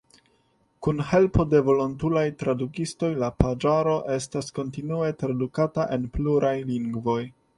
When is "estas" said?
4.15-4.49